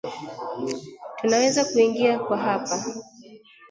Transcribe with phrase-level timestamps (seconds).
[1.17, 2.85] Tunaweza kuingia kwa hapa